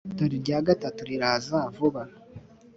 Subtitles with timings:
[0.17, 2.01] dore irya gatatu riraza vuba.